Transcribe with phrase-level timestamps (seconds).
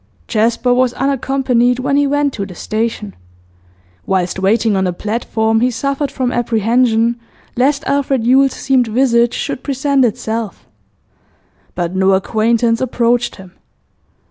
[0.27, 3.13] Jasper was unaccompanied when he went to the station.
[4.07, 7.19] Whilst waiting on the platform, he suffered from apprehension
[7.55, 10.65] lest Alfred Yule's seamed visage should present itself;
[11.75, 13.51] but no acquaintance approached him.